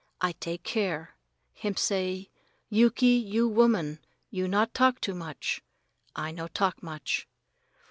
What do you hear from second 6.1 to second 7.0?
I no talk